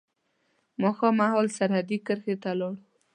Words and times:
ماښام 0.81 1.13
مهال 1.21 1.47
سرحدي 1.57 1.97
کرښې 2.05 2.35
ته 2.43 2.49
ولاړو. 2.53 2.71